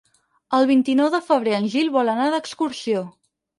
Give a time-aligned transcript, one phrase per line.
[0.59, 3.07] El vint-i-nou de febrer en Gil vol anar d'excursió.